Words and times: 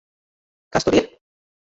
Kas 0.77 0.87
tur 0.87 0.97
ir? 1.03 1.07